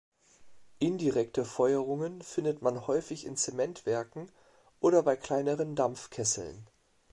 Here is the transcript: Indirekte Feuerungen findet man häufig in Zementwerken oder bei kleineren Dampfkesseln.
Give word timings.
Indirekte 0.79 1.45
Feuerungen 1.45 2.23
findet 2.23 2.63
man 2.63 2.87
häufig 2.87 3.23
in 3.23 3.37
Zementwerken 3.37 4.31
oder 4.79 5.03
bei 5.03 5.15
kleineren 5.15 5.75
Dampfkesseln. 5.75 6.65